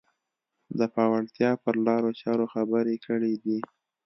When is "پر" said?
1.63-1.75